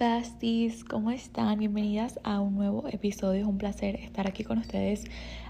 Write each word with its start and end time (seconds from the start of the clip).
Besties, 0.00 0.82
¿cómo 0.82 1.10
están? 1.10 1.58
Bienvenidas 1.58 2.20
a 2.24 2.40
un 2.40 2.54
nuevo 2.54 2.88
episodio. 2.88 3.42
Es 3.42 3.46
un 3.46 3.58
placer 3.58 3.96
estar 3.96 4.26
aquí 4.26 4.44
con 4.44 4.56
ustedes. 4.56 5.04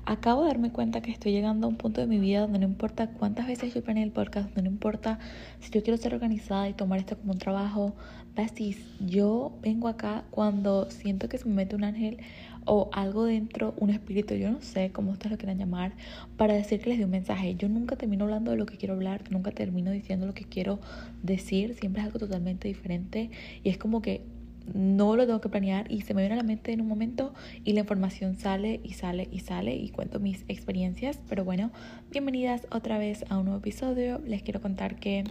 Acabo 0.07 0.43
de 0.43 0.49
darme 0.49 0.73
cuenta 0.73 1.03
que 1.03 1.13
estoy 1.13 1.31
llegando 1.31 1.69
a 1.69 1.71
un 1.71 1.77
punto 1.77 2.01
de 2.01 2.09
mi 2.09 2.19
vida 2.19 2.41
donde 2.41 2.59
no 2.59 2.65
importa 2.65 3.13
cuántas 3.13 3.47
veces 3.47 3.73
yo 3.73 3.85
planeé 3.85 4.03
el 4.03 4.11
podcast, 4.11 4.47
donde 4.47 4.63
no 4.63 4.71
importa 4.71 5.21
si 5.61 5.71
yo 5.71 5.85
quiero 5.85 5.97
ser 5.99 6.15
organizada 6.15 6.69
y 6.69 6.73
tomar 6.73 6.99
esto 6.99 7.17
como 7.17 7.35
un 7.35 7.39
trabajo. 7.39 7.95
Besties, 8.35 8.85
yo 8.99 9.57
vengo 9.63 9.87
acá 9.87 10.25
cuando 10.33 10.91
siento 10.91 11.29
que 11.29 11.39
se 11.39 11.49
me 11.49 11.55
mete 11.55 11.77
un 11.77 11.85
ángel 11.85 12.19
o 12.65 12.91
algo 12.93 13.27
dentro, 13.27 13.75
un 13.79 13.91
espíritu, 13.91 14.35
yo 14.35 14.51
no 14.51 14.63
sé 14.63 14.91
cómo 14.91 15.13
ustedes 15.13 15.31
lo 15.31 15.39
quieran 15.39 15.59
llamar, 15.59 15.93
para 16.37 16.55
decir 16.55 16.81
que 16.81 16.91
les 16.91 16.99
dé 16.99 17.05
un 17.05 17.13
mensaje. 17.13 17.55
Yo 17.55 17.69
nunca 17.69 17.95
termino 17.95 18.25
hablando 18.25 18.51
de 18.51 18.57
lo 18.57 18.67
que 18.67 18.79
quiero 18.79 18.95
hablar, 18.95 19.23
nunca 19.31 19.53
termino 19.53 19.93
diciendo 19.93 20.27
lo 20.27 20.35
que 20.35 20.45
quiero 20.45 20.81
decir, 21.23 21.75
siempre 21.75 22.03
es 22.03 22.07
algo 22.07 22.19
totalmente 22.19 22.67
diferente 22.67 23.31
y 23.63 23.69
es 23.69 23.79
como 23.79 24.03
que 24.03 24.40
no 24.75 25.17
lo 25.17 25.27
tengo 25.27 25.41
que 25.41 25.49
planear 25.49 25.91
y 25.91 26.03
se 26.03 26.15
me 26.15 26.23
viene 26.23 26.35
a 26.35 26.37
la 26.37 26.43
mente 26.43 26.73
en 26.73 26.81
un 26.81 26.89
momento 26.89 27.35
y 27.65 27.73
la 27.73 27.81
información 27.81 28.37
sale 28.39 28.81
y 28.83 28.95
sale 28.95 29.29
y 29.31 29.41
sale 29.41 29.75
y 29.75 29.91
cuento 29.91 30.21
mis 30.21 30.45
experiencias. 30.49 31.21
Pero 31.29 31.45
bueno, 31.45 31.71
bienvenidas 32.11 32.67
otra 32.71 32.99
vez 32.99 33.25
a 33.29 33.39
un 33.39 33.47
nuevo 33.47 33.59
episodio. 33.61 34.21
Les 34.27 34.43
quiero 34.43 34.61
contar 34.61 34.97
que 34.97 35.25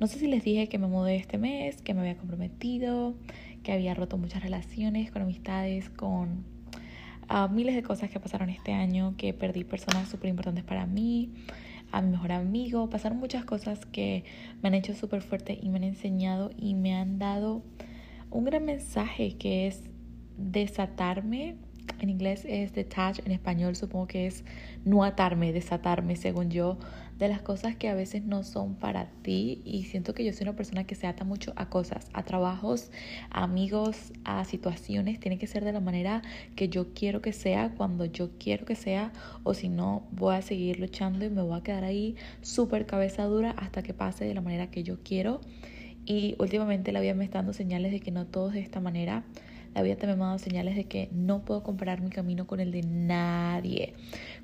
no 0.00 0.06
sé 0.06 0.18
si 0.18 0.26
les 0.26 0.44
dije 0.44 0.68
que 0.68 0.78
me 0.78 0.86
mudé 0.86 1.16
este 1.16 1.38
mes, 1.38 1.80
que 1.82 1.94
me 1.94 2.00
había 2.00 2.16
comprometido, 2.16 3.14
que 3.62 3.72
había 3.72 3.94
roto 3.94 4.18
muchas 4.18 4.42
relaciones 4.42 5.10
con 5.10 5.22
amistades, 5.22 5.88
con 5.90 6.44
uh, 7.30 7.48
miles 7.50 7.74
de 7.74 7.82
cosas 7.82 8.10
que 8.10 8.20
pasaron 8.20 8.50
este 8.50 8.72
año, 8.72 9.14
que 9.16 9.32
perdí 9.32 9.64
personas 9.64 10.08
súper 10.08 10.30
importantes 10.30 10.64
para 10.64 10.86
mí 10.86 11.30
a 11.94 12.02
mi 12.02 12.10
mejor 12.10 12.32
amigo, 12.32 12.90
pasaron 12.90 13.18
muchas 13.18 13.44
cosas 13.44 13.86
que 13.86 14.24
me 14.62 14.68
han 14.68 14.74
hecho 14.74 14.94
súper 14.94 15.22
fuerte 15.22 15.56
y 15.60 15.68
me 15.68 15.76
han 15.76 15.84
enseñado 15.84 16.50
y 16.56 16.74
me 16.74 16.92
han 16.92 17.20
dado 17.20 17.62
un 18.34 18.44
gran 18.44 18.64
mensaje 18.64 19.36
que 19.38 19.68
es 19.68 19.84
desatarme. 20.36 21.56
En 22.00 22.10
inglés 22.10 22.44
es 22.48 22.72
detach, 22.72 23.20
en 23.24 23.30
español 23.30 23.76
supongo 23.76 24.08
que 24.08 24.26
es 24.26 24.44
no 24.84 25.04
atarme, 25.04 25.52
desatarme, 25.52 26.16
según 26.16 26.50
yo, 26.50 26.78
de 27.18 27.28
las 27.28 27.42
cosas 27.42 27.76
que 27.76 27.88
a 27.88 27.94
veces 27.94 28.24
no 28.24 28.42
son 28.42 28.74
para 28.74 29.06
ti. 29.22 29.62
Y 29.64 29.84
siento 29.84 30.14
que 30.14 30.24
yo 30.24 30.32
soy 30.32 30.48
una 30.48 30.56
persona 30.56 30.84
que 30.84 30.96
se 30.96 31.06
ata 31.06 31.24
mucho 31.24 31.52
a 31.54 31.68
cosas, 31.68 32.08
a 32.12 32.24
trabajos, 32.24 32.90
a 33.30 33.44
amigos, 33.44 34.12
a 34.24 34.44
situaciones. 34.44 35.20
Tiene 35.20 35.38
que 35.38 35.46
ser 35.46 35.64
de 35.64 35.72
la 35.72 35.80
manera 35.80 36.22
que 36.56 36.68
yo 36.68 36.92
quiero 36.92 37.22
que 37.22 37.32
sea, 37.32 37.74
cuando 37.76 38.04
yo 38.04 38.30
quiero 38.38 38.64
que 38.66 38.74
sea, 38.74 39.12
o 39.44 39.54
si 39.54 39.68
no, 39.68 40.08
voy 40.10 40.34
a 40.34 40.42
seguir 40.42 40.80
luchando 40.80 41.24
y 41.24 41.30
me 41.30 41.42
voy 41.42 41.56
a 41.56 41.62
quedar 41.62 41.84
ahí 41.84 42.16
súper 42.40 42.86
cabeza 42.86 43.24
dura 43.26 43.52
hasta 43.52 43.84
que 43.84 43.94
pase 43.94 44.24
de 44.24 44.34
la 44.34 44.40
manera 44.40 44.72
que 44.72 44.82
yo 44.82 44.98
quiero. 45.04 45.40
Y 46.06 46.36
últimamente 46.38 46.92
la 46.92 47.00
vida 47.00 47.14
me 47.14 47.24
está 47.24 47.38
dando 47.38 47.52
señales 47.52 47.92
de 47.92 48.00
que 48.00 48.10
no 48.10 48.26
todo 48.26 48.50
de 48.50 48.60
esta 48.60 48.80
manera. 48.80 49.24
La 49.74 49.82
vida 49.82 49.96
también 49.96 50.18
me 50.18 50.24
ha 50.24 50.28
dado 50.28 50.38
señales 50.38 50.76
de 50.76 50.84
que 50.84 51.08
no 51.10 51.44
puedo 51.44 51.64
comparar 51.64 52.00
mi 52.00 52.08
camino 52.08 52.46
con 52.46 52.60
el 52.60 52.70
de 52.70 52.82
nadie. 52.82 53.94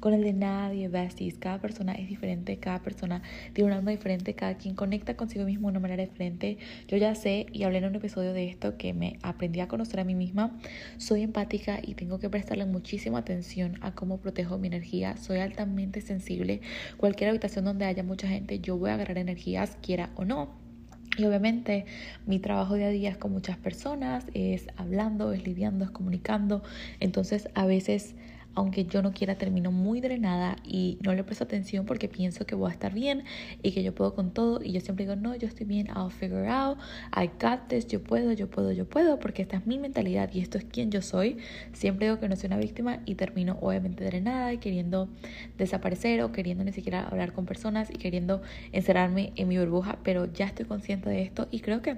Con 0.00 0.12
el 0.12 0.24
de 0.24 0.32
nadie, 0.32 0.88
besties. 0.88 1.38
Cada 1.38 1.60
persona 1.60 1.92
es 1.92 2.08
diferente, 2.08 2.56
cada 2.56 2.82
persona 2.82 3.22
tiene 3.52 3.70
un 3.70 3.76
alma 3.76 3.92
diferente, 3.92 4.34
cada 4.34 4.56
quien 4.56 4.74
conecta 4.74 5.16
consigo 5.16 5.44
mismo 5.44 5.68
de 5.68 5.72
una 5.72 5.80
manera 5.80 6.04
diferente. 6.04 6.58
Yo 6.88 6.96
ya 6.96 7.14
sé 7.14 7.46
y 7.52 7.62
hablé 7.62 7.78
en 7.78 7.84
un 7.84 7.94
episodio 7.94 8.32
de 8.32 8.48
esto 8.48 8.76
que 8.76 8.92
me 8.92 9.18
aprendí 9.22 9.60
a 9.60 9.68
conocer 9.68 10.00
a 10.00 10.04
mí 10.04 10.16
misma. 10.16 10.58
Soy 10.96 11.22
empática 11.22 11.78
y 11.80 11.94
tengo 11.94 12.18
que 12.18 12.28
prestarle 12.28 12.66
muchísima 12.66 13.18
atención 13.18 13.78
a 13.82 13.94
cómo 13.94 14.18
protejo 14.18 14.58
mi 14.58 14.66
energía. 14.66 15.16
Soy 15.16 15.38
altamente 15.38 16.00
sensible. 16.00 16.60
Cualquier 16.96 17.30
habitación 17.30 17.64
donde 17.66 17.84
haya 17.84 18.02
mucha 18.02 18.26
gente, 18.26 18.58
yo 18.58 18.76
voy 18.76 18.90
a 18.90 18.94
agarrar 18.94 19.18
energías, 19.18 19.76
quiera 19.80 20.10
o 20.16 20.24
no. 20.24 20.69
Y 21.16 21.24
obviamente 21.24 21.86
mi 22.26 22.38
trabajo 22.38 22.74
día 22.74 22.86
a 22.86 22.90
día 22.90 23.10
es 23.10 23.16
con 23.16 23.32
muchas 23.32 23.58
personas, 23.58 24.26
es 24.34 24.68
hablando, 24.76 25.32
es 25.32 25.44
lidiando, 25.44 25.84
es 25.84 25.90
comunicando. 25.90 26.62
Entonces 27.00 27.48
a 27.54 27.66
veces 27.66 28.14
aunque 28.54 28.84
yo 28.84 29.02
no 29.02 29.12
quiera, 29.12 29.36
termino 29.36 29.70
muy 29.72 30.00
drenada 30.00 30.56
y 30.64 30.98
no 31.02 31.14
le 31.14 31.24
presto 31.24 31.44
atención 31.44 31.86
porque 31.86 32.08
pienso 32.08 32.46
que 32.46 32.54
voy 32.54 32.70
a 32.70 32.72
estar 32.72 32.92
bien 32.92 33.24
y 33.62 33.72
que 33.72 33.82
yo 33.82 33.94
puedo 33.94 34.14
con 34.14 34.32
todo. 34.32 34.62
Y 34.62 34.72
yo 34.72 34.80
siempre 34.80 35.04
digo, 35.04 35.16
no, 35.16 35.34
yo 35.36 35.46
estoy 35.46 35.66
bien, 35.66 35.86
I'll 35.88 36.10
figure 36.10 36.48
out, 36.48 36.78
I 37.16 37.30
got 37.40 37.68
this, 37.68 37.86
yo 37.86 38.02
puedo, 38.02 38.32
yo 38.32 38.48
puedo, 38.50 38.72
yo 38.72 38.88
puedo, 38.88 39.18
porque 39.18 39.42
esta 39.42 39.56
es 39.56 39.66
mi 39.66 39.78
mentalidad 39.78 40.30
y 40.32 40.40
esto 40.40 40.58
es 40.58 40.64
quien 40.64 40.90
yo 40.90 41.02
soy. 41.02 41.38
Siempre 41.72 42.06
digo 42.06 42.18
que 42.18 42.28
no 42.28 42.36
soy 42.36 42.48
una 42.48 42.58
víctima 42.58 43.00
y 43.06 43.14
termino 43.14 43.58
obviamente 43.60 44.04
drenada 44.04 44.52
y 44.52 44.58
queriendo 44.58 45.08
desaparecer 45.56 46.22
o 46.22 46.32
queriendo 46.32 46.64
ni 46.64 46.72
siquiera 46.72 47.06
hablar 47.06 47.32
con 47.32 47.46
personas 47.46 47.90
y 47.90 47.98
queriendo 47.98 48.42
encerrarme 48.72 49.32
en 49.36 49.48
mi 49.48 49.58
burbuja, 49.58 49.98
pero 50.02 50.32
ya 50.32 50.46
estoy 50.46 50.66
consciente 50.66 51.08
de 51.08 51.22
esto 51.22 51.48
y 51.50 51.60
creo 51.60 51.82
que 51.82 51.96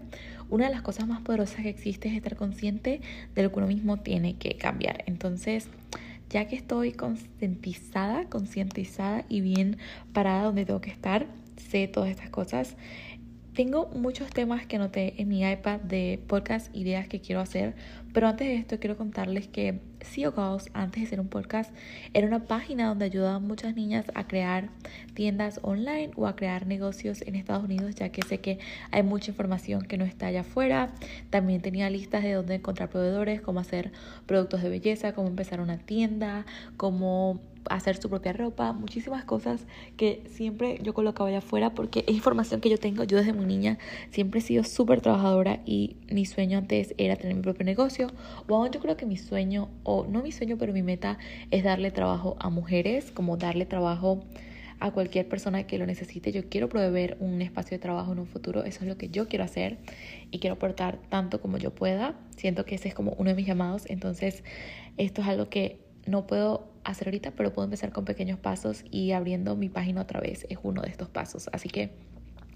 una 0.51 0.67
de 0.67 0.71
las 0.71 0.83
cosas 0.83 1.07
más 1.07 1.23
poderosas 1.23 1.63
que 1.63 1.71
existe 1.71 2.09
es 2.09 2.15
estar 2.15 2.37
consciente 2.37 3.01
de 3.35 3.43
lo 3.43 3.51
que 3.51 3.59
uno 3.59 3.67
mismo 3.67 3.97
tiene 3.99 4.37
que 4.37 4.57
cambiar. 4.57 5.03
Entonces, 5.07 5.69
ya 6.33 6.47
que 6.49 6.57
estoy 6.57 6.93
concientizada, 6.93 8.25
concientizada 8.31 9.27
y 9.29 9.43
bien 9.43 9.77
parada 10.15 10.45
donde 10.45 10.65
tengo 10.65 10.81
que 10.81 10.91
estar, 10.91 11.27
sé 11.57 11.89
todas 11.89 12.09
estas 12.09 12.31
cosas. 12.31 12.77
Tengo 13.55 13.91
muchos 13.95 14.31
temas 14.31 14.65
que 14.65 14.77
anoté 14.77 15.21
en 15.21 15.29
mi 15.29 15.47
iPad 15.47 15.79
de 15.81 16.19
podcast, 16.27 16.75
ideas 16.75 17.07
que 17.07 17.21
quiero 17.21 17.43
hacer, 17.43 17.75
pero 18.15 18.27
antes 18.27 18.49
de 18.49 18.55
esto 18.55 18.79
quiero 18.81 18.97
contarles 18.97 19.47
que 19.47 19.79
CEO 20.01 20.33
Girls, 20.33 20.71
antes 20.73 21.03
de 21.03 21.09
ser 21.11 21.21
un 21.21 21.29
podcast, 21.29 21.71
era 22.15 22.27
una 22.27 22.47
página 22.47 22.89
donde 22.89 23.05
ayudaba 23.05 23.35
a 23.35 23.41
muchas 23.41 23.77
niñas 23.77 24.07
a 24.15 24.27
crear 24.27 24.71
tiendas 25.13 25.61
online 25.63 26.13
o 26.17 26.27
a 26.27 26.35
crear 26.35 26.67
negocios 26.67 27.21
en 27.21 27.35
Estados 27.35 27.65
Unidos, 27.65 27.95
ya 27.95 28.09
que 28.09 28.23
sé 28.23 28.39
que 28.39 28.59
hay 28.91 29.03
mucha 29.03 29.33
información 29.33 29.83
que 29.83 29.99
no 29.99 30.07
está 30.07 30.29
allá 30.29 30.41
afuera. 30.41 30.95
También 31.29 31.61
tenía 31.61 31.91
listas 31.91 32.23
de 32.23 32.33
dónde 32.33 32.55
encontrar 32.55 32.89
proveedores, 32.89 33.43
cómo 33.43 33.61
hacer 33.61 33.93
productos 34.25 34.63
de 34.63 34.71
belleza, 34.71 35.13
cómo 35.13 35.29
empezar 35.29 35.61
una 35.61 35.77
tienda, 35.77 36.47
cómo 36.79 37.43
hacer 37.71 37.97
su 37.97 38.09
propia 38.09 38.33
ropa, 38.33 38.73
muchísimas 38.73 39.25
cosas 39.25 39.67
que 39.97 40.23
siempre 40.27 40.79
yo 40.83 40.95
colocaba 40.95 41.29
allá 41.29 41.39
afuera 41.39 41.75
porque 41.75 42.05
es 42.07 42.15
información 42.15 42.61
que 42.61 42.71
yo 42.71 42.79
tengo. 42.79 43.05
Yo 43.05 43.17
desde 43.17 43.33
muy 43.33 43.47
niña 43.47 43.79
siempre 44.11 44.41
he 44.41 44.43
sido 44.43 44.65
súper 44.65 45.01
trabajadora 45.01 45.61
y 45.65 45.97
mi 46.11 46.27
sueño 46.27 46.59
antes 46.59 46.95
era 46.99 47.17
tener 47.17 47.37
mi 47.37 47.43
propio 47.43 47.65
negocio. 47.65 48.09
O 48.49 48.57
aún 48.57 48.71
yo 48.71 48.81
creo 48.81 48.97
que 48.97 49.07
mi 49.07 49.17
sueño, 49.17 49.69
o 49.83 50.07
no 50.07 50.23
mi 50.23 50.33
sueño, 50.33 50.57
pero 50.59 50.73
mi 50.73 50.83
meta 50.83 51.19
es 51.51 51.65
darle 51.65 51.91
trabajo 51.91 52.37
a 52.41 52.51
mujeres, 52.51 53.11
como 53.11 53.37
darle 53.37 53.67
trabajo 53.67 54.25
a 54.83 54.91
cualquier 54.91 55.29
persona 55.29 55.65
que 55.65 55.79
lo 55.79 55.87
necesite. 55.87 56.33
Yo 56.33 56.49
quiero 56.49 56.69
proveer 56.69 57.17
un 57.21 57.41
espacio 57.41 57.77
de 57.77 57.79
trabajo 57.79 58.13
en 58.13 58.19
un 58.19 58.27
futuro, 58.27 58.65
eso 58.65 58.81
es 58.81 58.89
lo 58.89 58.99
que 58.99 59.09
yo 59.11 59.29
quiero 59.29 59.45
hacer 59.45 59.79
y 60.33 60.41
quiero 60.41 60.55
aportar 60.55 60.99
tanto 61.09 61.41
como 61.41 61.57
yo 61.57 61.71
pueda. 61.73 62.17
Siento 62.37 62.65
que 62.65 62.75
ese 62.75 62.89
es 62.89 62.95
como 62.95 63.13
uno 63.13 63.31
de 63.31 63.37
mis 63.37 63.47
llamados, 63.47 63.85
entonces 63.87 64.43
esto 64.97 65.23
es 65.23 65.29
algo 65.29 65.49
que 65.49 65.79
no 66.07 66.27
puedo 66.27 66.69
hacer 66.85 67.09
ahorita, 67.09 67.33
pero 67.33 67.53
puedo 67.53 67.65
empezar 67.65 67.93
con 67.93 68.05
pequeños 68.05 68.39
pasos 68.39 68.85
y 68.91 69.13
abriendo 69.13 69.57
mi 69.57 69.69
página 69.69 70.03
otra 70.03 70.21
vez 70.21 70.47
es 70.49 70.59
uno 70.63 70.83
de 70.83 70.89
estos 70.89 71.09
pasos. 71.09 71.49
Así 71.53 71.69
que 71.69 71.91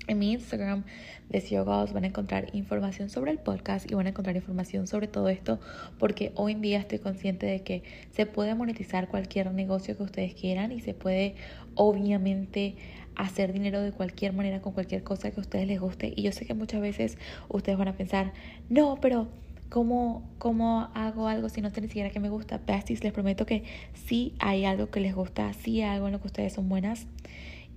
en 0.08 0.18
mi 0.18 0.32
Instagram 0.32 0.84
de 1.28 1.40
CEO 1.40 1.64
van 1.64 2.04
a 2.04 2.06
encontrar 2.06 2.54
información 2.54 3.08
sobre 3.10 3.32
el 3.32 3.38
podcast 3.38 3.90
y 3.90 3.94
van 3.94 4.06
a 4.06 4.10
encontrar 4.10 4.36
información 4.36 4.86
sobre 4.86 5.08
todo 5.08 5.28
esto 5.28 5.58
porque 5.98 6.32
hoy 6.36 6.52
en 6.52 6.60
día 6.60 6.78
estoy 6.78 7.00
consciente 7.00 7.46
de 7.46 7.62
que 7.62 7.82
se 8.12 8.26
puede 8.26 8.54
monetizar 8.54 9.08
cualquier 9.08 9.52
negocio 9.52 9.96
que 9.96 10.04
ustedes 10.04 10.34
quieran 10.34 10.70
y 10.70 10.80
se 10.80 10.94
puede 10.94 11.34
obviamente 11.74 12.76
hacer 13.16 13.52
dinero 13.52 13.80
de 13.80 13.92
cualquier 13.92 14.32
manera 14.32 14.60
con 14.60 14.72
cualquier 14.74 15.02
cosa 15.02 15.30
que 15.30 15.40
a 15.40 15.42
ustedes 15.42 15.66
les 15.66 15.80
guste 15.80 16.12
y 16.14 16.22
yo 16.22 16.32
sé 16.32 16.46
que 16.46 16.54
muchas 16.54 16.80
veces 16.80 17.18
ustedes 17.48 17.78
van 17.78 17.88
a 17.88 17.96
pensar, 17.96 18.32
no, 18.68 18.98
pero 19.00 19.28
¿Cómo, 19.68 20.22
¿Cómo 20.38 20.88
hago 20.94 21.26
algo 21.26 21.48
si 21.48 21.60
no 21.60 21.70
sé 21.70 21.80
ni 21.80 21.88
siquiera 21.88 22.10
que 22.10 22.20
me 22.20 22.28
gusta? 22.28 22.60
Besties, 22.64 23.02
les 23.02 23.12
prometo 23.12 23.46
que 23.46 23.64
sí 23.94 24.34
hay 24.38 24.64
algo 24.64 24.90
que 24.90 25.00
les 25.00 25.14
gusta, 25.14 25.52
sí 25.54 25.82
hay 25.82 25.96
algo 25.96 26.06
en 26.06 26.12
lo 26.12 26.20
que 26.20 26.28
ustedes 26.28 26.52
son 26.52 26.68
buenas. 26.68 27.06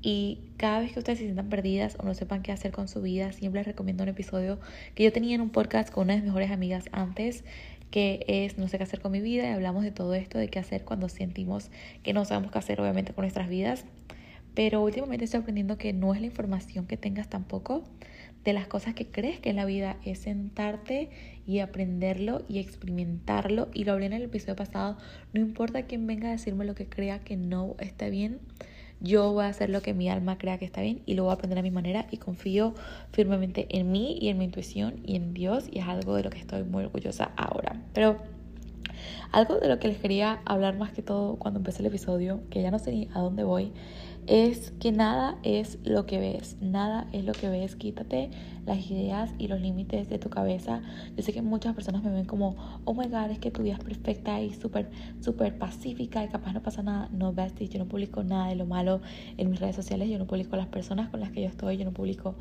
Y 0.02 0.40
cada 0.58 0.80
vez 0.80 0.94
que 0.94 1.00
ustedes 1.00 1.20
se 1.20 1.26
sientan 1.26 1.50
perdidas 1.50 1.98
o 2.00 2.04
no 2.04 2.14
sepan 2.14 2.42
qué 2.42 2.52
hacer 2.52 2.72
con 2.72 2.88
su 2.88 3.02
vida, 3.02 3.32
siempre 3.32 3.62
les 3.62 3.68
recomiendo 3.68 4.04
un 4.04 4.10
episodio 4.10 4.60
que 4.96 5.04
yo 5.04 5.12
tenía 5.12 5.36
en 5.36 5.42
un 5.42 5.50
podcast 5.50 5.92
con 5.92 6.04
una 6.04 6.14
de 6.14 6.20
mis 6.20 6.28
mejores 6.28 6.52
amigas 6.52 6.86
antes, 6.92 7.44
que 7.92 8.24
es 8.28 8.58
No 8.60 8.68
sé 8.68 8.78
qué 8.78 8.84
hacer 8.84 9.02
con 9.02 9.12
mi 9.12 9.20
vida. 9.20 9.50
Y 9.50 9.54
hablamos 9.54 9.84
de 9.84 9.92
todo 9.92 10.14
esto, 10.14 10.38
de 10.38 10.48
qué 10.48 10.60
hacer 10.60 10.86
cuando 10.86 11.10
sentimos 11.10 11.72
que 12.04 12.14
no 12.14 12.24
sabemos 12.24 12.52
qué 12.52 12.60
hacer, 12.60 12.80
obviamente, 12.80 13.14
con 13.14 13.24
nuestras 13.24 13.50
vidas. 13.50 13.84
Pero 14.54 14.82
últimamente 14.82 15.26
estoy 15.26 15.42
aprendiendo 15.42 15.78
que 15.78 15.92
no 15.92 16.14
es 16.14 16.22
la 16.22 16.28
información 16.28 16.86
que 16.86 16.98
tengas 16.98 17.30
tampoco 17.30 17.84
de 18.44 18.54
las 18.54 18.68
cosas 18.68 18.94
que 18.94 19.08
crees 19.08 19.40
que 19.40 19.50
es 19.50 19.56
la 19.56 19.66
vida 19.66 19.98
es 20.06 20.20
sentarte 20.20 21.10
y 21.46 21.60
aprenderlo 21.60 22.44
y 22.48 22.60
experimentarlo. 22.60 23.70
Y 23.74 23.84
lo 23.84 23.94
hablé 23.94 24.06
en 24.06 24.14
el 24.14 24.24
episodio 24.24 24.56
pasado, 24.56 24.98
no 25.34 25.42
importa 25.42 25.84
quién 25.84 26.08
venga 26.08 26.30
a 26.30 26.32
decirme 26.32 26.66
lo 26.66 26.76
que 26.76 26.88
crea 26.88 27.20
que 27.20 27.38
no 27.38 27.76
está 27.80 28.10
bien, 28.10 28.40
yo 29.02 29.32
voy 29.32 29.46
a 29.46 29.48
hacer 29.48 29.70
lo 29.70 29.82
que 29.82 29.94
mi 29.94 30.10
alma 30.10 30.38
crea 30.38 30.58
que 30.58 30.66
está 30.66 30.82
bien 30.82 31.02
y 31.06 31.14
lo 31.14 31.24
voy 31.24 31.32
a 31.32 31.36
aprender 31.36 31.58
a 31.58 31.62
mi 31.62 31.72
manera 31.72 32.08
y 32.12 32.18
confío 32.18 32.76
firmemente 33.14 33.66
en 33.70 33.92
mí 33.92 34.18
y 34.20 34.28
en 34.28 34.38
mi 34.38 34.46
intuición 34.46 35.00
y 35.06 35.16
en 35.16 35.34
Dios 35.34 35.70
y 35.72 35.80
es 35.80 35.88
algo 35.88 36.16
de 36.16 36.24
lo 36.24 36.30
que 36.30 36.40
estoy 36.40 36.64
muy 36.64 36.84
orgullosa 36.84 37.32
ahora. 37.38 37.82
Pero 37.94 38.18
algo 39.32 39.58
de 39.58 39.70
lo 39.70 39.80
que 39.80 39.88
les 39.88 39.98
quería 40.00 40.42
hablar 40.44 40.78
más 40.78 40.92
que 40.92 41.02
todo 41.02 41.38
cuando 41.38 41.60
empecé 41.60 41.82
el 41.82 41.86
episodio, 41.86 42.42
que 42.50 42.62
ya 42.62 42.72
no 42.72 42.80
sé 42.80 42.92
ni 42.92 43.08
a 43.14 43.20
dónde 43.20 43.46
voy, 43.46 43.72
es 44.30 44.72
que 44.80 44.92
nada 44.92 45.40
es 45.42 45.80
lo 45.84 46.06
que 46.06 46.20
ves, 46.20 46.56
nada 46.62 47.08
es 47.14 47.26
lo 47.26 47.34
que 47.34 47.50
ves, 47.50 47.76
quítate 47.76 48.30
las 48.64 48.90
ideas 48.92 49.32
y 49.40 49.48
los 49.48 49.60
límites 49.60 50.08
de 50.08 50.20
tu 50.20 50.30
cabeza. 50.30 50.84
Yo 51.18 51.24
sé 51.24 51.34
que 51.34 51.42
muchas 51.42 51.74
personas 51.74 52.04
me 52.04 52.12
ven 52.12 52.26
como, 52.26 52.56
oh 52.86 52.94
my 52.94 53.08
god, 53.08 53.32
es 53.32 53.40
que 53.40 53.50
tu 53.50 53.64
vida 53.64 53.74
es 53.74 53.84
perfecta 53.84 54.40
y 54.40 54.54
súper, 54.54 54.92
súper 55.20 55.58
pacífica 55.58 56.24
y 56.24 56.28
capaz 56.28 56.54
no 56.54 56.62
pasa 56.62 56.84
nada. 56.84 57.10
No, 57.12 57.34
besties, 57.34 57.72
yo 57.72 57.80
no 57.80 57.88
publico 57.88 58.24
nada 58.24 58.50
de 58.50 58.56
lo 58.56 58.68
malo 58.68 59.02
en 59.38 59.50
mis 59.50 59.60
redes 59.60 59.76
sociales, 59.76 60.08
yo 60.10 60.20
no 60.20 60.28
publico 60.28 60.56
las 60.56 60.68
personas 60.68 61.10
con 61.10 61.22
las 61.22 61.32
que 61.32 61.42
yo 61.42 61.48
estoy, 61.48 61.78
yo 61.78 61.86
no 61.86 61.92
publico 61.92 62.36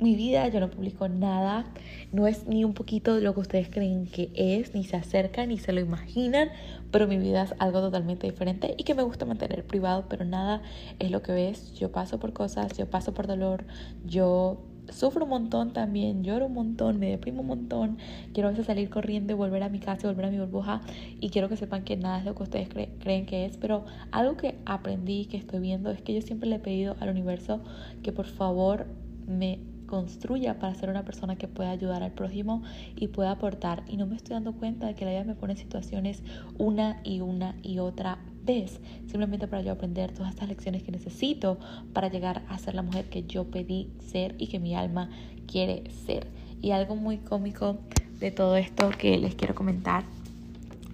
mi 0.00 0.16
vida, 0.16 0.48
yo 0.48 0.60
no 0.60 0.70
publico 0.70 1.08
nada, 1.08 1.64
no 2.12 2.26
es 2.26 2.46
ni 2.46 2.64
un 2.64 2.74
poquito 2.74 3.20
lo 3.20 3.34
que 3.34 3.40
ustedes 3.40 3.68
creen 3.68 4.06
que 4.06 4.30
es, 4.34 4.74
ni 4.74 4.84
se 4.84 4.96
acercan, 4.96 5.48
ni 5.48 5.58
se 5.58 5.72
lo 5.72 5.80
imaginan, 5.80 6.48
pero 6.90 7.06
mi 7.06 7.18
vida 7.18 7.42
es 7.42 7.54
algo 7.58 7.80
totalmente 7.80 8.26
diferente 8.26 8.74
y 8.76 8.84
que 8.84 8.94
me 8.94 9.02
gusta 9.02 9.24
mantener 9.24 9.64
privado, 9.64 10.06
pero 10.08 10.24
nada 10.24 10.62
es 10.98 11.10
lo 11.10 11.22
que 11.22 11.32
ves, 11.32 11.74
yo 11.74 11.92
paso 11.92 12.18
por 12.18 12.32
cosas, 12.32 12.76
yo 12.76 12.90
paso 12.90 13.14
por 13.14 13.26
dolor, 13.26 13.64
yo 14.04 14.64
sufro 14.88 15.24
un 15.24 15.30
montón 15.30 15.72
también, 15.72 16.24
lloro 16.24 16.46
un 16.46 16.54
montón, 16.54 16.98
me 16.98 17.10
deprimo 17.10 17.42
un 17.42 17.46
montón, 17.46 17.98
quiero 18.32 18.48
a 18.48 18.50
veces 18.50 18.66
salir 18.66 18.90
corriendo 18.90 19.32
y 19.32 19.36
volver 19.36 19.62
a 19.62 19.68
mi 19.68 19.78
casa, 19.78 20.08
volver 20.08 20.26
a 20.26 20.30
mi 20.30 20.38
burbuja 20.38 20.80
y 21.20 21.30
quiero 21.30 21.48
que 21.48 21.56
sepan 21.56 21.84
que 21.84 21.96
nada 21.96 22.18
es 22.18 22.24
lo 22.24 22.34
que 22.34 22.42
ustedes 22.42 22.68
creen 22.68 23.26
que 23.26 23.46
es, 23.46 23.56
pero 23.56 23.84
algo 24.10 24.36
que 24.36 24.58
aprendí, 24.66 25.26
que 25.26 25.36
estoy 25.36 25.60
viendo, 25.60 25.90
es 25.90 26.02
que 26.02 26.14
yo 26.14 26.22
siempre 26.22 26.48
le 26.48 26.56
he 26.56 26.60
pedido 26.60 26.96
al 27.00 27.08
universo 27.08 27.60
que 28.02 28.12
por 28.12 28.26
favor 28.26 28.86
me 29.26 29.60
construya 29.92 30.58
para 30.58 30.74
ser 30.74 30.88
una 30.88 31.04
persona 31.04 31.36
que 31.36 31.48
pueda 31.48 31.70
ayudar 31.70 32.02
al 32.02 32.12
prójimo 32.12 32.62
y 32.96 33.08
pueda 33.08 33.32
aportar. 33.32 33.82
Y 33.86 33.98
no 33.98 34.06
me 34.06 34.16
estoy 34.16 34.32
dando 34.32 34.54
cuenta 34.54 34.86
de 34.86 34.94
que 34.94 35.04
la 35.04 35.10
vida 35.10 35.24
me 35.24 35.34
pone 35.34 35.52
en 35.52 35.58
situaciones 35.58 36.22
una 36.56 37.02
y 37.04 37.20
una 37.20 37.56
y 37.62 37.78
otra 37.78 38.16
vez, 38.42 38.80
simplemente 39.00 39.48
para 39.48 39.60
yo 39.60 39.70
aprender 39.70 40.10
todas 40.12 40.30
estas 40.30 40.48
lecciones 40.48 40.82
que 40.82 40.92
necesito 40.92 41.58
para 41.92 42.08
llegar 42.08 42.40
a 42.48 42.58
ser 42.58 42.74
la 42.74 42.80
mujer 42.80 43.10
que 43.10 43.24
yo 43.24 43.44
pedí 43.50 43.90
ser 44.10 44.34
y 44.38 44.46
que 44.46 44.58
mi 44.58 44.74
alma 44.74 45.10
quiere 45.46 45.82
ser. 46.06 46.26
Y 46.62 46.70
algo 46.70 46.96
muy 46.96 47.18
cómico 47.18 47.76
de 48.18 48.30
todo 48.30 48.56
esto 48.56 48.88
que 48.96 49.18
les 49.18 49.34
quiero 49.34 49.54
comentar 49.54 50.04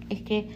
es 0.09 0.21
que 0.23 0.49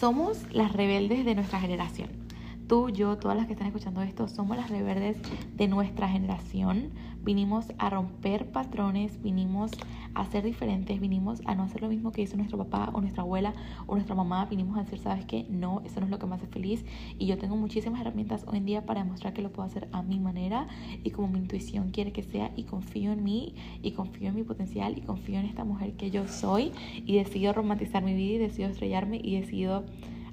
somos 0.00 0.38
las 0.50 0.72
rebeldes 0.72 1.26
de 1.26 1.34
nuestra 1.34 1.60
generación. 1.60 2.23
Tú, 2.66 2.88
yo, 2.88 3.18
todas 3.18 3.36
las 3.36 3.46
que 3.46 3.52
están 3.52 3.66
escuchando 3.66 4.00
esto, 4.00 4.26
somos 4.26 4.56
las 4.56 4.70
rebeldes 4.70 5.18
de 5.54 5.68
nuestra 5.68 6.08
generación. 6.08 6.90
Vinimos 7.22 7.66
a 7.76 7.90
romper 7.90 8.46
patrones, 8.52 9.22
vinimos 9.22 9.70
a 10.14 10.24
ser 10.26 10.44
diferentes, 10.44 10.98
vinimos 10.98 11.42
a 11.44 11.54
no 11.54 11.64
hacer 11.64 11.82
lo 11.82 11.88
mismo 11.88 12.10
que 12.10 12.22
hizo 12.22 12.36
nuestro 12.38 12.56
papá 12.56 12.90
o 12.94 13.02
nuestra 13.02 13.22
abuela 13.22 13.52
o 13.86 13.94
nuestra 13.94 14.14
mamá, 14.14 14.46
vinimos 14.46 14.78
a 14.78 14.84
decir, 14.84 14.98
sabes 14.98 15.26
qué, 15.26 15.46
no, 15.50 15.82
eso 15.84 16.00
no 16.00 16.06
es 16.06 16.10
lo 16.10 16.18
que 16.18 16.26
me 16.26 16.36
hace 16.36 16.46
feliz. 16.46 16.86
Y 17.18 17.26
yo 17.26 17.36
tengo 17.36 17.56
muchísimas 17.56 18.00
herramientas 18.00 18.44
hoy 18.46 18.58
en 18.58 18.64
día 18.64 18.86
para 18.86 19.02
demostrar 19.02 19.34
que 19.34 19.42
lo 19.42 19.52
puedo 19.52 19.66
hacer 19.66 19.88
a 19.92 20.02
mi 20.02 20.18
manera. 20.18 20.66
Y 21.02 21.10
como 21.10 21.28
mi 21.28 21.40
intuición 21.40 21.90
quiere 21.90 22.12
que 22.12 22.22
sea 22.22 22.50
y 22.56 22.62
confío 22.62 23.12
en 23.12 23.24
mí 23.24 23.54
y 23.82 23.92
confío 23.92 24.28
en 24.28 24.36
mi 24.36 24.42
potencial 24.42 24.96
y 24.96 25.02
confío 25.02 25.38
en 25.38 25.46
esta 25.46 25.64
mujer 25.64 25.94
que 25.94 26.10
yo 26.10 26.28
soy. 26.28 26.72
Y 27.04 27.16
decido 27.16 27.52
romantizar 27.52 28.02
mi 28.02 28.14
vida 28.14 28.36
y 28.36 28.38
decido 28.38 28.70
estrellarme 28.70 29.20
y 29.22 29.38
decido 29.38 29.84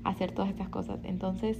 hacer 0.03 0.31
todas 0.31 0.49
estas 0.49 0.69
cosas. 0.69 1.01
Entonces, 1.03 1.57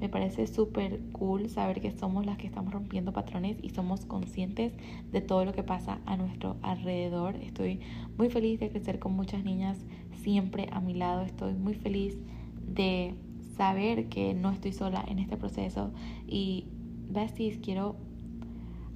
me 0.00 0.08
parece 0.08 0.46
súper 0.46 1.00
cool 1.12 1.48
saber 1.48 1.80
que 1.80 1.90
somos 1.90 2.24
las 2.24 2.38
que 2.38 2.46
estamos 2.46 2.72
rompiendo 2.72 3.12
patrones 3.12 3.56
y 3.62 3.70
somos 3.70 4.04
conscientes 4.04 4.72
de 5.10 5.20
todo 5.20 5.44
lo 5.44 5.52
que 5.52 5.62
pasa 5.62 5.98
a 6.06 6.16
nuestro 6.16 6.56
alrededor. 6.62 7.36
Estoy 7.36 7.80
muy 8.16 8.30
feliz 8.30 8.60
de 8.60 8.70
crecer 8.70 8.98
con 8.98 9.14
muchas 9.14 9.44
niñas 9.44 9.78
siempre 10.22 10.68
a 10.72 10.80
mi 10.80 10.94
lado. 10.94 11.22
Estoy 11.22 11.54
muy 11.54 11.74
feliz 11.74 12.16
de 12.62 13.14
saber 13.56 14.08
que 14.08 14.34
no 14.34 14.50
estoy 14.50 14.72
sola 14.72 15.04
en 15.08 15.18
este 15.18 15.36
proceso. 15.36 15.90
Y 16.26 16.66
besties, 17.10 17.58
quiero 17.58 17.96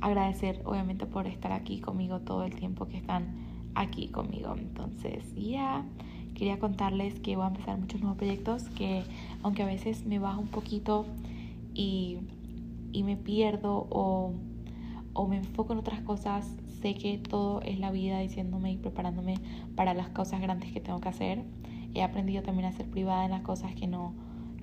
agradecer 0.01 0.61
obviamente 0.65 1.07
por 1.07 1.27
estar 1.27 1.53
aquí 1.53 1.81
conmigo 1.81 2.21
todo 2.21 2.45
el 2.45 2.55
tiempo 2.55 2.87
que 2.87 2.97
están 2.97 3.35
aquí 3.75 4.09
conmigo. 4.09 4.55
Entonces, 4.57 5.25
ya 5.35 5.85
quería 6.35 6.59
contarles 6.59 7.19
que 7.21 7.37
voy 7.37 7.45
a 7.45 7.49
empezar 7.49 7.79
muchos 7.79 8.01
nuevos 8.01 8.19
proyectos 8.19 8.65
que 8.71 9.03
aunque 9.43 9.63
a 9.63 9.67
veces 9.67 10.07
me 10.07 10.19
bajo 10.19 10.41
un 10.41 10.49
poquito 10.49 11.07
y, 11.75 12.19
y 12.93 13.03
me 13.03 13.17
pierdo 13.17 13.87
o, 13.91 14.33
o 15.13 15.29
me 15.29 15.37
enfoco 15.37 15.73
en 15.73 15.79
otras 15.79 16.01
cosas, 16.01 16.57
sé 16.81 16.95
que 16.95 17.19
todo 17.19 17.61
es 17.63 17.79
la 17.79 17.91
vida 17.91 18.19
diciéndome 18.19 18.73
y 18.73 18.77
preparándome 18.77 19.35
para 19.77 19.95
las 19.95 20.09
cosas 20.09 20.41
grandes 20.41 20.73
que 20.73 20.81
tengo 20.81 21.01
que 21.01 21.09
hacer. 21.09 21.45
He 21.95 22.03
aprendido 22.03 22.43
también 22.43 22.67
a 22.67 22.73
ser 22.73 22.87
privada 22.87 23.25
en 23.25 23.31
las 23.31 23.43
cosas 23.43 23.75
que 23.75 23.87
no, 23.87 24.15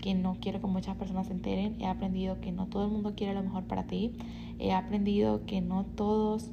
que 0.02 0.16
no 0.16 0.38
quiero 0.40 0.60
que 0.60 0.68
muchas 0.68 0.96
personas 0.96 1.28
se 1.28 1.34
enteren. 1.34 1.80
He 1.80 1.88
aprendido 1.88 2.42
que 2.42 2.52
no 2.52 2.68
todo 2.68 2.86
el 2.86 2.92
mundo 2.92 3.14
quiere 3.16 3.34
lo 3.34 3.44
mejor 3.44 3.66
para 3.66 3.84
ti. 3.84 4.14
He 4.58 4.74
aprendido 4.74 5.46
que 5.46 5.62
no 5.62 5.86
todos 5.86 6.52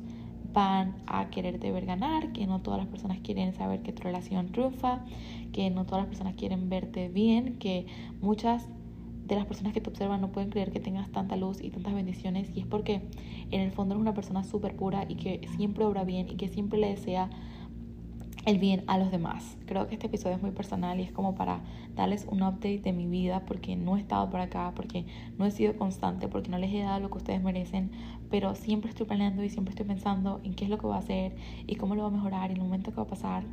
van 0.56 0.94
a 1.06 1.28
quererte 1.28 1.70
ver 1.70 1.84
ganar, 1.84 2.32
que 2.32 2.46
no 2.46 2.62
todas 2.62 2.80
las 2.80 2.88
personas 2.88 3.18
quieren 3.20 3.52
saber 3.52 3.82
que 3.82 3.92
tu 3.92 4.02
relación 4.02 4.52
triunfa, 4.52 5.04
que 5.52 5.68
no 5.68 5.84
todas 5.84 6.04
las 6.04 6.06
personas 6.06 6.34
quieren 6.34 6.70
verte 6.70 7.10
bien, 7.10 7.58
que 7.58 7.84
muchas 8.22 8.66
de 9.26 9.36
las 9.36 9.44
personas 9.44 9.74
que 9.74 9.82
te 9.82 9.90
observan 9.90 10.22
no 10.22 10.32
pueden 10.32 10.48
creer 10.48 10.72
que 10.72 10.80
tengas 10.80 11.10
tanta 11.10 11.36
luz 11.36 11.60
y 11.60 11.68
tantas 11.68 11.92
bendiciones 11.92 12.48
y 12.56 12.60
es 12.60 12.66
porque 12.66 13.02
en 13.50 13.60
el 13.60 13.70
fondo 13.70 13.94
eres 13.94 14.00
una 14.00 14.14
persona 14.14 14.44
súper 14.44 14.76
pura 14.76 15.04
y 15.06 15.16
que 15.16 15.46
siempre 15.56 15.84
obra 15.84 16.04
bien 16.04 16.26
y 16.26 16.36
que 16.36 16.48
siempre 16.48 16.78
le 16.78 16.88
desea 16.88 17.28
el 18.46 18.58
bien 18.58 18.84
a 18.86 18.96
los 18.96 19.10
demás. 19.10 19.58
Creo 19.66 19.88
que 19.88 19.94
este 19.94 20.06
episodio 20.06 20.36
es 20.36 20.42
muy 20.42 20.52
personal 20.52 21.00
y 21.00 21.02
es 21.02 21.12
como 21.12 21.34
para 21.34 21.60
darles 21.96 22.26
un 22.30 22.42
update 22.42 22.78
de 22.78 22.92
mi 22.92 23.06
vida 23.08 23.44
porque 23.44 23.74
no 23.74 23.96
he 23.96 24.00
estado 24.00 24.30
por 24.30 24.40
acá, 24.40 24.72
porque 24.74 25.04
no 25.36 25.44
he 25.44 25.50
sido 25.50 25.76
constante, 25.76 26.28
porque 26.28 26.48
no 26.48 26.56
les 26.56 26.72
he 26.72 26.78
dado 26.78 27.00
lo 27.00 27.10
que 27.10 27.18
ustedes 27.18 27.42
merecen, 27.42 27.90
pero 28.30 28.54
siempre 28.54 28.90
estoy 28.90 29.06
planeando 29.06 29.42
y 29.44 29.48
siempre 29.48 29.70
estoy 29.70 29.86
pensando 29.86 30.40
en 30.44 30.54
qué 30.54 30.64
es 30.64 30.70
lo 30.70 30.78
que 30.78 30.86
voy 30.86 30.96
a 30.96 30.98
hacer 30.98 31.36
y 31.66 31.76
cómo 31.76 31.94
lo 31.94 32.02
voy 32.02 32.12
a 32.12 32.16
mejorar 32.16 32.50
y 32.50 32.54
el 32.54 32.60
momento 32.60 32.90
que 32.90 32.96
va 32.96 33.04
a 33.04 33.08
pasar. 33.08 33.44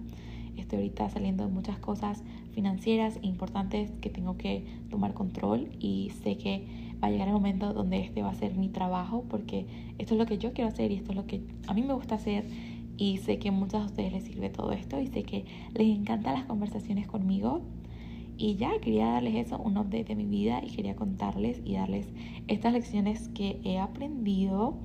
Estoy 0.57 0.77
ahorita 0.77 1.09
saliendo 1.09 1.45
de 1.45 1.51
muchas 1.51 1.79
cosas 1.79 2.23
financieras 2.51 3.17
e 3.23 3.27
importantes 3.27 3.91
que 4.01 4.09
tengo 4.09 4.37
que 4.37 4.65
tomar 4.89 5.13
control 5.13 5.69
y 5.79 6.11
sé 6.23 6.37
que 6.37 6.93
va 7.03 7.07
a 7.07 7.11
llegar 7.11 7.27
el 7.27 7.33
momento 7.33 7.73
donde 7.73 7.99
este 7.99 8.21
va 8.21 8.29
a 8.29 8.35
ser 8.35 8.55
mi 8.55 8.69
trabajo 8.69 9.25
porque 9.29 9.65
esto 9.97 10.13
es 10.13 10.19
lo 10.19 10.25
que 10.25 10.37
yo 10.37 10.53
quiero 10.53 10.69
hacer 10.69 10.91
y 10.91 10.95
esto 10.95 11.11
es 11.11 11.17
lo 11.17 11.25
que 11.25 11.41
a 11.67 11.73
mí 11.73 11.81
me 11.81 11.93
gusta 11.93 12.15
hacer 12.15 12.45
y 12.97 13.17
sé 13.17 13.39
que 13.39 13.49
a 13.49 13.51
muchos 13.51 13.81
de 13.81 13.85
ustedes 13.87 14.13
les 14.13 14.23
sirve 14.23 14.49
todo 14.49 14.71
esto 14.71 14.99
y 14.99 15.07
sé 15.07 15.23
que 15.23 15.45
les 15.73 15.87
encantan 15.87 16.35
las 16.35 16.45
conversaciones 16.45 17.07
conmigo. 17.07 17.61
Y 18.37 18.55
ya 18.55 18.71
quería 18.81 19.07
darles 19.07 19.47
eso, 19.47 19.59
un 19.59 19.77
update 19.77 20.05
de 20.05 20.15
mi 20.15 20.25
vida 20.25 20.61
y 20.63 20.69
quería 20.69 20.95
contarles 20.95 21.61
y 21.63 21.73
darles 21.73 22.07
estas 22.47 22.73
lecciones 22.73 23.29
que 23.29 23.59
he 23.63 23.79
aprendido. 23.79 24.77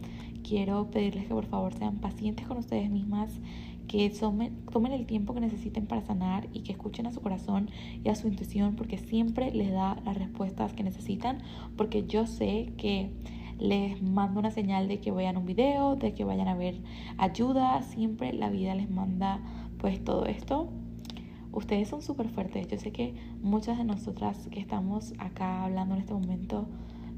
Quiero 0.43 0.91
pedirles 0.91 1.27
que 1.27 1.35
por 1.35 1.47
favor 1.47 1.75
sean 1.75 1.97
pacientes 1.99 2.47
con 2.47 2.59
ustedes 2.59 2.91
mismas, 2.91 3.41
que 3.89 4.11
tomen, 4.11 4.93
el 4.93 5.07
tiempo 5.07 5.35
que 5.35 5.41
necesiten 5.41 5.87
para 5.87 6.03
sanar 6.03 6.49
y 6.53 6.61
que 6.61 6.73
escuchen 6.73 7.07
a 7.07 7.13
su 7.13 7.21
corazón 7.21 7.71
y 8.05 8.09
a 8.11 8.15
su 8.15 8.29
intuición 8.29 8.77
porque 8.77 8.99
siempre 8.99 9.51
les 9.51 9.73
da 9.73 10.01
las 10.05 10.17
respuestas 10.17 10.75
que 10.75 10.85
necesitan 10.85 11.39
porque 11.77 12.07
yo 12.07 12.27
sé 12.27 12.75
que 12.77 13.11
les 13.59 14.01
mando 14.03 14.39
una 14.39 14.51
señal 14.51 14.87
de 14.87 15.01
que 15.01 15.11
vayan 15.11 15.37
a 15.37 15.39
un 15.41 15.47
video, 15.47 15.97
de 15.97 16.15
que 16.15 16.23
vayan 16.23 16.49
a 16.49 16.55
ver 16.55 16.81
ayuda, 17.17 17.83
siempre 17.83 18.33
la 18.33 18.51
vida 18.51 18.75
les 18.75 18.91
manda 18.91 19.41
pues 19.79 20.05
todo 20.05 20.27
esto. 20.27 20.71
Ustedes 21.59 21.89
son 21.89 22.03
súper 22.03 22.29
fuertes, 22.29 22.69
yo 22.69 22.79
sé 22.79 22.93
que 22.93 23.15
muchas 23.43 23.79
de 23.79 23.85
nosotras 23.85 24.47
que 24.53 24.61
estamos 24.61 25.13
acá 25.19 25.65
hablando 25.65 25.97
en 25.97 26.03
este 26.03 26.15
momento 26.15 26.69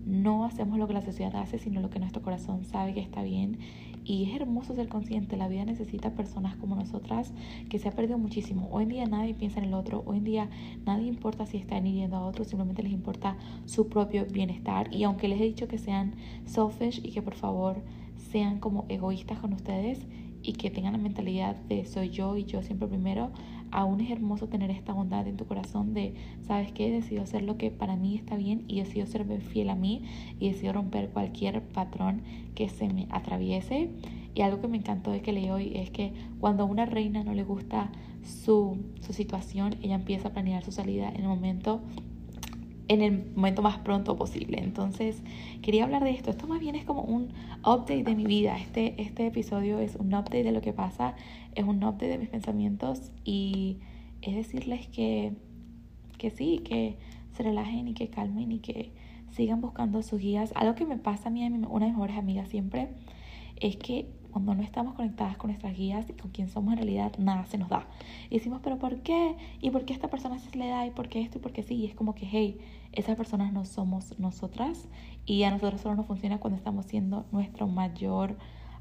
no 0.06 0.47
hacemos 0.47 0.78
lo 0.78 0.88
que 0.88 0.94
la 0.94 1.02
sociedad 1.02 1.37
hace, 1.37 1.59
sino 1.59 1.82
lo 1.82 1.90
que 1.90 1.99
nuestro 1.99 2.23
corazón 2.23 2.64
sabe 2.64 2.94
que 2.94 3.00
está 3.00 3.23
bien 3.23 3.59
y 4.02 4.25
es 4.25 4.40
hermoso 4.40 4.75
ser 4.75 4.88
consciente, 4.88 5.37
la 5.37 5.47
vida 5.47 5.66
necesita 5.66 6.14
personas 6.14 6.56
como 6.56 6.75
nosotras 6.75 7.35
que 7.68 7.78
se 7.78 7.88
ha 7.88 7.92
perdido 7.92 8.16
muchísimo. 8.16 8.66
Hoy 8.73 8.85
en 8.85 8.88
día 8.88 9.04
nadie 9.04 9.35
piensa 9.35 9.59
en 9.59 9.66
el 9.66 9.75
otro, 9.75 10.04
hoy 10.06 10.16
en 10.16 10.25
día 10.25 10.50
nadie 10.87 11.06
importa 11.06 11.44
si 11.44 11.59
están 11.59 11.87
hiriendo 11.87 12.16
a 12.16 12.25
otros, 12.25 12.49
simplemente 12.49 12.82
les 12.82 12.92
importa 12.92 13.37
su 13.66 13.90
propio 13.90 14.25
bienestar. 14.25 14.88
Y 14.90 15.04
aunque 15.04 15.28
les 15.28 15.38
he 15.38 15.44
dicho 15.44 15.68
que 15.68 15.76
sean 15.76 16.14
selfish 16.47 17.02
y 17.04 17.11
que 17.11 17.20
por 17.20 17.35
favor 17.35 17.82
sean 18.16 18.59
como 18.59 18.87
egoístas 18.88 19.38
con 19.38 19.52
ustedes 19.52 20.06
y 20.42 20.54
que 20.54 20.70
tengan 20.70 20.92
la 20.92 20.99
mentalidad 20.99 21.56
de 21.68 21.85
soy 21.85 22.09
yo 22.09 22.38
y 22.38 22.44
yo 22.44 22.62
siempre 22.62 22.88
primero, 22.88 23.30
aún 23.70 24.00
es 24.00 24.10
hermoso 24.10 24.48
tener 24.48 24.70
esta 24.70 24.92
bondad 24.92 25.26
en 25.26 25.36
tu 25.36 25.46
corazón 25.46 25.94
de, 25.94 26.14
¿sabes 26.46 26.72
qué? 26.72 26.90
Decido 26.90 27.22
hacer 27.22 27.42
lo 27.42 27.56
que 27.56 27.70
para 27.70 27.96
mí 27.96 28.16
está 28.16 28.36
bien 28.36 28.64
y 28.68 28.80
decido 28.80 29.06
ser 29.06 29.24
fiel 29.40 29.70
a 29.70 29.74
mí 29.74 30.02
y 30.38 30.50
decido 30.50 30.72
romper 30.72 31.10
cualquier 31.10 31.62
patrón 31.62 32.22
que 32.54 32.68
se 32.68 32.88
me 32.88 33.06
atraviese. 33.10 33.90
Y 34.34 34.42
algo 34.42 34.60
que 34.60 34.68
me 34.68 34.76
encantó 34.76 35.10
de 35.10 35.22
que 35.22 35.32
leí 35.32 35.50
hoy 35.50 35.72
es 35.76 35.90
que 35.90 36.12
cuando 36.38 36.62
a 36.62 36.66
una 36.66 36.86
reina 36.86 37.24
no 37.24 37.34
le 37.34 37.44
gusta 37.44 37.90
su, 38.24 38.78
su 39.00 39.12
situación, 39.12 39.76
ella 39.82 39.96
empieza 39.96 40.28
a 40.28 40.32
planear 40.32 40.64
su 40.64 40.72
salida 40.72 41.08
en 41.08 41.22
el 41.22 41.28
momento 41.28 41.80
en 42.90 43.02
el 43.02 43.25
momento 43.37 43.62
más 43.62 43.78
pronto 43.78 44.16
posible. 44.16 44.59
Entonces, 44.59 45.23
quería 45.62 45.85
hablar 45.85 46.02
de 46.02 46.11
esto. 46.11 46.30
Esto 46.30 46.49
más 46.49 46.59
bien 46.59 46.75
es 46.75 46.85
como 46.85 47.02
un 47.02 47.28
update 47.61 48.02
de 48.02 48.16
mi 48.16 48.25
vida. 48.25 48.59
Este, 48.59 49.00
este 49.00 49.28
episodio 49.28 49.78
es 49.78 49.94
un 49.94 50.09
update 50.09 50.42
de 50.42 50.50
lo 50.50 50.61
que 50.61 50.73
pasa, 50.73 51.14
es 51.54 51.64
un 51.64 51.85
update 51.85 52.09
de 52.09 52.18
mis 52.18 52.28
pensamientos 52.28 53.12
y 53.25 53.78
es 54.23 54.35
decirles 54.35 54.88
que, 54.88 55.35
que 56.18 56.30
sí, 56.30 56.62
que 56.64 56.97
se 57.30 57.44
relajen 57.44 57.87
y 57.87 57.94
que 57.94 58.09
calmen 58.09 58.50
y 58.50 58.59
que 58.59 58.90
sigan 59.30 59.61
buscando 59.61 60.02
sus 60.02 60.20
guías. 60.20 60.52
Algo 60.56 60.75
que 60.75 60.85
me 60.85 60.97
pasa 60.97 61.28
a 61.28 61.30
mí, 61.30 61.44
a 61.44 61.47
una 61.47 61.59
de 61.59 61.92
mis 61.92 61.92
mejores 61.92 62.16
amigas 62.16 62.49
siempre, 62.49 62.88
es 63.61 63.76
que 63.76 64.09
cuando 64.30 64.54
no 64.54 64.62
estamos 64.62 64.94
conectadas 64.94 65.37
con 65.37 65.50
nuestras 65.50 65.76
guías 65.76 66.08
y 66.08 66.12
con 66.14 66.30
quien 66.30 66.49
somos 66.49 66.72
en 66.72 66.78
realidad, 66.78 67.12
nada 67.18 67.44
se 67.46 67.58
nos 67.58 67.68
da. 67.68 67.87
Y 68.30 68.38
decimos, 68.38 68.60
pero 68.62 68.78
¿por 68.78 69.02
qué? 69.02 69.37
¿Y 69.60 69.70
por 69.70 69.84
qué 69.84 69.92
esta 69.92 70.08
persona 70.08 70.38
se 70.38 70.56
le 70.56 70.68
da? 70.68 70.87
¿Y 70.87 70.90
por 70.90 71.08
qué 71.08 71.20
esto? 71.20 71.38
¿Y 71.38 71.40
por 71.40 71.52
qué 71.52 71.62
sí? 71.62 71.75
Y 71.75 71.87
es 71.87 71.94
como 71.94 72.14
que, 72.14 72.26
hey, 72.26 72.60
esas 72.92 73.16
personas 73.16 73.52
no 73.52 73.64
somos 73.64 74.18
nosotras 74.18 74.88
y 75.26 75.42
a 75.44 75.50
nosotros 75.50 75.80
solo 75.80 75.94
nos 75.94 76.06
funciona 76.06 76.38
cuando 76.38 76.56
estamos 76.56 76.87
siendo 76.87 77.26
nuestro 77.32 77.66
mayor, 77.66 78.37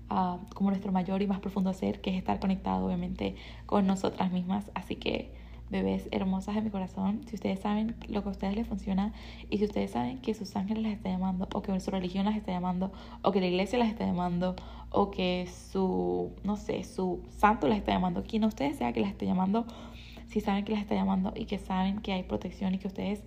uh, 0.10 0.38
como 0.54 0.70
nuestro 0.70 0.92
mayor 0.92 1.22
y 1.22 1.28
más 1.28 1.40
profundo 1.40 1.74
ser, 1.74 2.02
que 2.02 2.12
es 2.12 2.18
estar 2.18 2.40
conectado 2.40 2.86
obviamente 2.86 3.36
con 3.66 3.86
nosotras 3.86 4.32
mismas. 4.32 4.72
Así 4.74 4.96
que 4.96 5.39
bebés 5.70 6.08
hermosas 6.12 6.56
de 6.56 6.62
mi 6.62 6.70
corazón, 6.70 7.22
si 7.28 7.36
ustedes 7.36 7.60
saben 7.60 7.96
lo 8.08 8.24
que 8.24 8.30
a 8.30 8.32
ustedes 8.32 8.56
les 8.56 8.68
funciona 8.68 9.14
y 9.50 9.58
si 9.60 9.66
ustedes 9.66 9.92
saben 9.92 10.20
que 10.20 10.34
sus 10.34 10.56
ángeles 10.56 10.84
las 10.84 10.94
está 10.94 11.10
llamando 11.10 11.48
o 11.54 11.62
que 11.62 11.80
su 11.80 11.92
religión 11.92 12.26
las 12.26 12.36
está 12.36 12.52
llamando 12.52 12.92
o 13.22 13.32
que 13.32 13.40
la 13.40 13.48
iglesia 13.48 13.78
las 13.80 13.90
está 13.90 14.06
llamando 14.06 14.56
o 14.92 15.12
que 15.12 15.48
su, 15.72 16.32
no 16.44 16.56
sé, 16.56 16.84
su 16.84 17.22
santo 17.38 17.68
las 17.68 17.78
está 17.78 17.92
llamando, 17.92 18.24
quien 18.24 18.44
ustedes 18.44 18.78
sea 18.78 18.94
que 18.94 19.02
las 19.02 19.12
esté 19.12 19.26
llamando, 19.26 19.66
si 20.28 20.42
saben 20.42 20.66
que 20.66 20.72
las 20.72 20.82
está 20.82 20.96
llamando 20.96 21.34
y 21.36 21.46
que 21.46 21.60
saben 21.60 22.00
que 22.00 22.14
hay 22.14 22.24
protección 22.24 22.74
y 22.76 22.80
que 22.80 22.88
ustedes, 22.88 23.24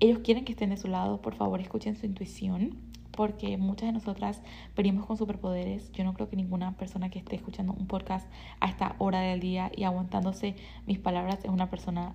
ellos 0.00 0.18
quieren 0.18 0.44
que 0.44 0.52
estén 0.52 0.70
de 0.70 0.76
su 0.76 0.88
lado, 0.88 1.22
por 1.22 1.34
favor 1.34 1.60
escuchen 1.60 1.96
su 1.96 2.04
intuición 2.04 2.76
porque 3.16 3.56
muchas 3.56 3.88
de 3.88 3.92
nosotras 3.92 4.42
venimos 4.76 5.06
con 5.06 5.16
superpoderes. 5.16 5.90
Yo 5.92 6.04
no 6.04 6.14
creo 6.14 6.28
que 6.28 6.36
ninguna 6.36 6.76
persona 6.76 7.10
que 7.10 7.18
esté 7.18 7.34
escuchando 7.34 7.72
un 7.72 7.88
podcast 7.88 8.30
a 8.60 8.68
esta 8.68 8.94
hora 8.98 9.20
del 9.20 9.40
día 9.40 9.72
y 9.74 9.82
aguantándose 9.82 10.54
mis 10.86 11.00
palabras 11.00 11.40
es 11.44 11.50
una 11.50 11.68
persona 11.68 12.12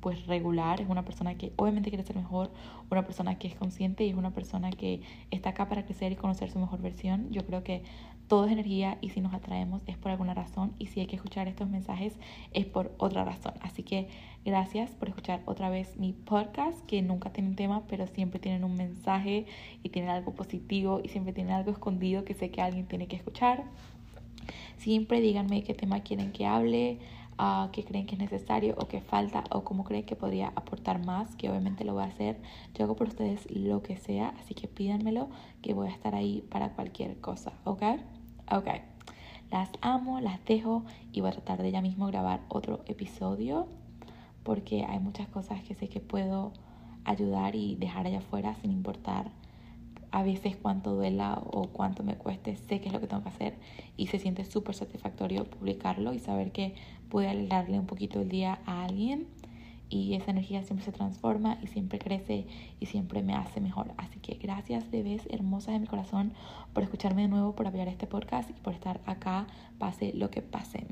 pues 0.00 0.26
regular, 0.26 0.80
es 0.80 0.88
una 0.88 1.04
persona 1.04 1.36
que 1.36 1.52
obviamente 1.56 1.90
quiere 1.90 2.04
ser 2.04 2.16
mejor, 2.16 2.50
una 2.90 3.06
persona 3.06 3.38
que 3.38 3.48
es 3.48 3.54
consciente 3.54 4.04
y 4.04 4.10
es 4.10 4.16
una 4.16 4.32
persona 4.32 4.70
que 4.70 5.00
está 5.30 5.50
acá 5.50 5.68
para 5.68 5.84
crecer 5.84 6.12
y 6.12 6.16
conocer 6.16 6.50
su 6.50 6.58
mejor 6.58 6.82
versión. 6.82 7.30
Yo 7.30 7.46
creo 7.46 7.64
que 7.64 7.82
todo 8.28 8.46
es 8.46 8.52
energía 8.52 8.98
y 9.00 9.10
si 9.10 9.20
nos 9.20 9.34
atraemos 9.34 9.82
es 9.86 9.96
por 9.98 10.10
alguna 10.10 10.32
razón 10.32 10.72
y 10.78 10.86
si 10.86 11.00
hay 11.00 11.06
que 11.06 11.16
escuchar 11.16 11.48
estos 11.48 11.68
mensajes 11.68 12.14
es 12.52 12.66
por 12.66 12.94
otra 12.98 13.24
razón. 13.24 13.54
Así 13.60 13.82
que 13.82 14.08
gracias 14.44 14.90
por 14.90 15.08
escuchar 15.08 15.42
otra 15.44 15.68
vez 15.68 15.96
mi 15.98 16.12
podcast 16.12 16.80
que 16.86 17.02
nunca 17.02 17.30
tienen 17.32 17.56
tema 17.56 17.82
pero 17.88 18.06
siempre 18.06 18.40
tienen 18.40 18.64
un 18.64 18.74
mensaje 18.74 19.46
y 19.82 19.88
tienen 19.90 20.10
algo 20.10 20.32
positivo 20.32 21.00
y 21.02 21.08
siempre 21.08 21.32
tienen 21.32 21.52
algo 21.52 21.72
escondido 21.72 22.24
que 22.24 22.34
sé 22.34 22.50
que 22.50 22.62
alguien 22.62 22.86
tiene 22.86 23.06
que 23.06 23.16
escuchar. 23.16 23.64
Siempre 24.78 25.20
díganme 25.20 25.62
qué 25.62 25.74
tema 25.74 26.00
quieren 26.00 26.32
que 26.32 26.46
hable, 26.46 26.98
uh, 27.38 27.70
qué 27.72 27.84
creen 27.84 28.06
que 28.06 28.14
es 28.14 28.20
necesario 28.20 28.74
o 28.78 28.88
qué 28.88 29.00
falta 29.00 29.44
o 29.50 29.64
cómo 29.64 29.84
creen 29.84 30.04
que 30.04 30.16
podría 30.16 30.48
aportar 30.56 31.04
más, 31.04 31.36
que 31.36 31.48
obviamente 31.48 31.84
lo 31.84 31.94
voy 31.94 32.04
a 32.04 32.06
hacer. 32.06 32.40
Yo 32.74 32.84
hago 32.84 32.96
por 32.96 33.08
ustedes 33.08 33.50
lo 33.50 33.82
que 33.82 33.96
sea, 33.96 34.34
así 34.40 34.54
que 34.54 34.68
pídanmelo 34.68 35.28
que 35.60 35.74
voy 35.74 35.88
a 35.88 35.92
estar 35.92 36.14
ahí 36.14 36.42
para 36.50 36.70
cualquier 36.70 37.20
cosa, 37.20 37.52
¿ok? 37.64 37.82
Ok, 38.50 38.68
las 39.50 39.70
amo, 39.80 40.20
las 40.20 40.44
dejo 40.44 40.84
y 41.12 41.20
voy 41.20 41.30
a 41.30 41.32
tratar 41.32 41.62
de 41.62 41.70
ya 41.70 41.80
mismo 41.80 42.06
grabar 42.06 42.40
otro 42.48 42.80
episodio 42.86 43.68
porque 44.42 44.84
hay 44.84 44.98
muchas 44.98 45.28
cosas 45.28 45.62
que 45.62 45.74
sé 45.74 45.88
que 45.88 46.00
puedo 46.00 46.52
ayudar 47.04 47.54
y 47.54 47.76
dejar 47.76 48.06
allá 48.06 48.18
afuera 48.18 48.54
sin 48.62 48.72
importar 48.72 49.30
a 50.12 50.22
veces 50.22 50.56
cuánto 50.56 50.94
duela 50.94 51.42
o 51.44 51.68
cuánto 51.68 52.04
me 52.04 52.16
cueste, 52.16 52.56
sé 52.56 52.80
que 52.80 52.86
es 52.86 52.92
lo 52.92 53.00
que 53.00 53.06
tengo 53.06 53.22
que 53.22 53.30
hacer 53.30 53.54
y 53.96 54.06
se 54.06 54.18
siente 54.18 54.44
súper 54.44 54.74
satisfactorio 54.74 55.44
publicarlo 55.44 56.12
y 56.12 56.18
saber 56.18 56.52
que 56.52 56.74
pude 57.08 57.28
alegrarle 57.28 57.78
un 57.78 57.86
poquito 57.86 58.20
el 58.20 58.28
día 58.28 58.60
a 58.66 58.84
alguien 58.84 59.26
y 59.88 60.14
esa 60.14 60.30
energía 60.30 60.62
siempre 60.62 60.84
se 60.84 60.92
transforma 60.92 61.58
y 61.62 61.66
siempre 61.66 61.98
crece 61.98 62.46
y 62.80 62.86
siempre 62.86 63.22
me 63.22 63.34
hace 63.34 63.60
mejor. 63.60 63.92
Así 63.98 64.20
que 64.20 64.34
gracias 64.34 64.90
bebés 64.90 65.22
hermosas 65.30 65.74
de 65.74 65.80
mi 65.80 65.86
corazón 65.86 66.32
por 66.72 66.82
escucharme 66.82 67.22
de 67.22 67.28
nuevo, 67.28 67.54
por 67.54 67.66
apoyar 67.66 67.88
este 67.88 68.06
podcast 68.06 68.48
y 68.50 68.54
por 68.54 68.72
estar 68.72 69.00
acá, 69.06 69.46
pase 69.78 70.12
lo 70.14 70.30
que 70.30 70.40
pase. 70.40 70.86